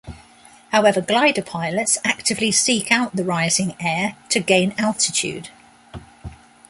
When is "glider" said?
0.99-1.43